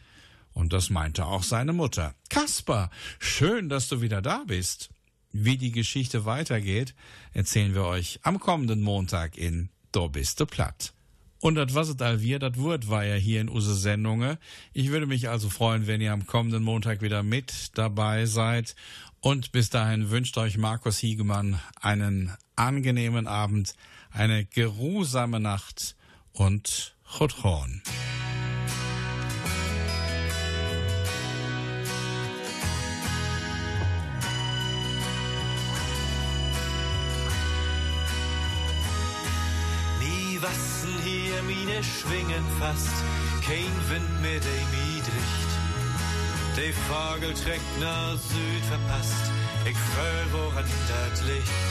[0.52, 2.14] Und das meinte auch seine Mutter.
[2.30, 4.90] Kasper, schön, dass du wieder da bist.
[5.30, 6.94] Wie die Geschichte weitergeht,
[7.32, 10.94] erzählen wir euch am kommenden Montag in Do bist du platt.
[11.40, 14.38] Und das was es all wir, das Wort war ja hier in use Sendungen.
[14.72, 18.74] Ich würde mich also freuen, wenn ihr am kommenden Montag wieder mit dabei seid.
[19.20, 23.74] Und bis dahin wünscht euch Markus Hiegemann einen angenehmen Abend,
[24.10, 25.96] eine geruhsame Nacht
[26.32, 27.82] und Chutron.
[40.48, 42.96] Wassen hier mine Schwingen fast,
[43.44, 45.52] kein Wind mehr, der mi dricht.
[46.56, 49.24] Der Vogel trägt nach Süd verpasst,
[49.64, 51.66] ich fühl, woran das liegt.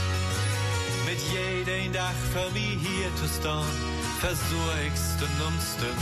[1.05, 3.75] Mit jedem Dach für mi hier zu stehen,
[4.19, 5.97] versuch ich's den umsten.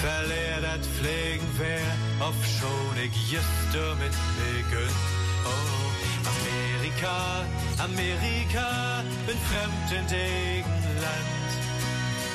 [0.00, 4.96] Verlehr dat Pflegen wer, auf schon ich just damit begönn.
[5.46, 5.84] Oh,
[6.34, 7.44] Amerika,
[7.78, 10.06] Amerika, bin fremd in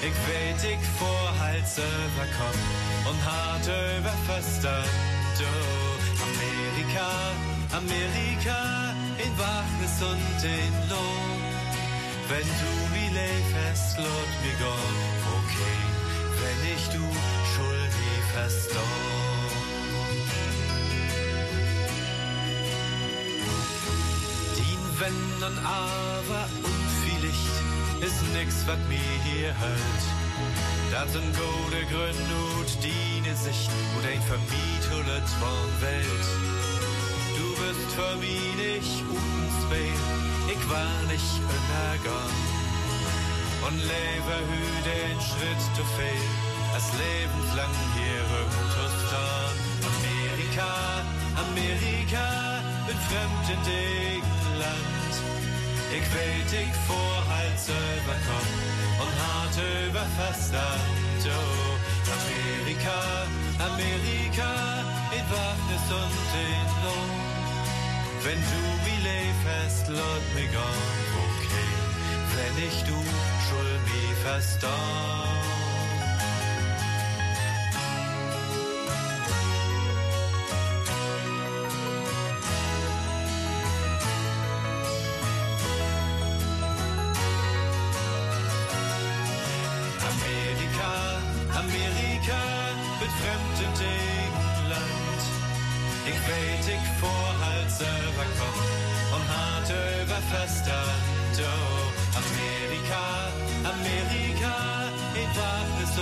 [0.02, 2.60] Ich weet, ich vorhals überkomm
[3.10, 4.88] und hart über Verstand.
[6.24, 7.10] Amerika,
[7.76, 11.42] Amerika, in Wachnis und in Lohn.
[12.30, 15.00] Wenn du mi lebst, lot mi gone,
[15.38, 15.80] okay,
[16.42, 17.04] wenn ich du
[17.52, 19.20] schuld mi verstorben.
[25.00, 27.59] Wenn und aber und viel Licht
[28.02, 30.04] ist nix, was mir hier hält.
[30.92, 36.28] Das sind gute Gründe und die Sicht und ein vermietet von Welt.
[37.38, 40.04] Du bist für mich nicht unspät,
[40.54, 42.60] ich war nicht unergangen.
[43.68, 46.30] Und lebe hü den Schritt zu fehl,
[46.74, 49.56] das lebenslang hier rumzustehen.
[49.92, 50.72] Amerika,
[51.46, 52.28] Amerika,
[52.88, 54.99] bin fremd in dem Land.
[55.92, 58.50] Ich weet, ich vorhals überkomm
[59.02, 61.22] und hart über Festland.
[61.26, 61.76] Oh,
[62.18, 63.26] Amerika,
[63.58, 64.52] Amerika,
[65.18, 67.30] in Wachnis und in Lohn.
[68.24, 71.72] Wenn du mi lebst, lot mi gone, okay.
[72.36, 72.98] Wenn ich du
[73.46, 75.59] schul mi verstorben.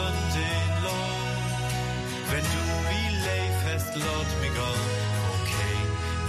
[0.06, 1.38] Und in Lohn.
[2.30, 4.82] Wenn du wie leif hast, laut mich an.
[5.36, 5.78] Okay,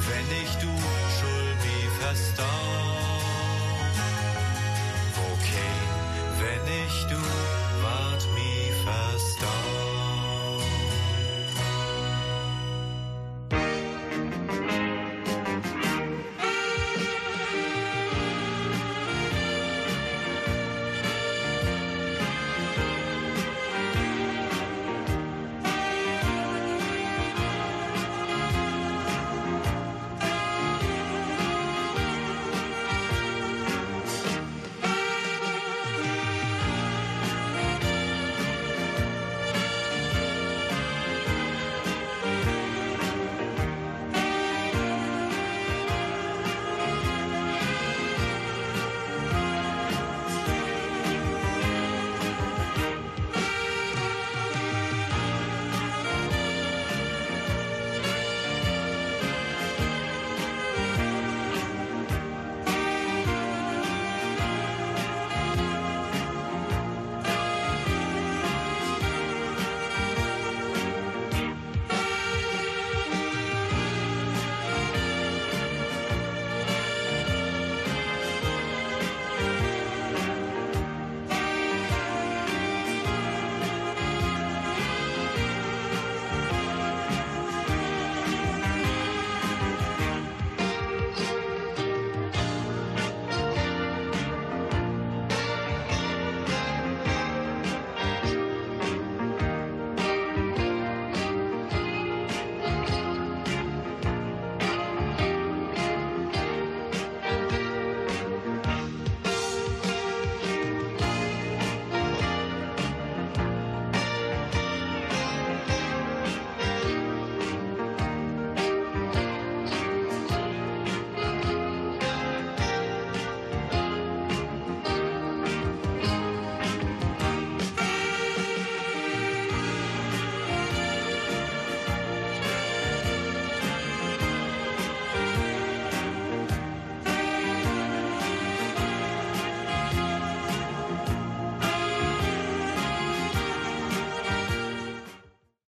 [0.09, 0.73] wenn ich du
[1.17, 2.49] schuld mich verstand.
[5.33, 5.75] Okay,
[6.41, 7.68] wenn ich du